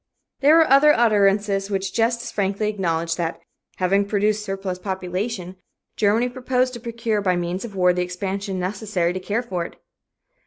There 0.39 0.55
were 0.55 0.67
other 0.67 0.93
utterances 0.95 1.69
which 1.69 1.93
just 1.93 2.23
as 2.23 2.31
frankly 2.31 2.67
acknowledged 2.69 3.17
that, 3.19 3.39
having 3.75 4.03
produced 4.03 4.43
surplus 4.43 4.79
population, 4.79 5.57
Germany 5.95 6.27
proposed 6.27 6.73
to 6.73 6.79
procure 6.79 7.21
by 7.21 7.35
means 7.35 7.63
of 7.65 7.75
war 7.75 7.93
the 7.93 8.01
expansion 8.01 8.59
necessary 8.59 9.13
to 9.13 9.19
care 9.19 9.43
for 9.43 9.63
it. 9.63 9.75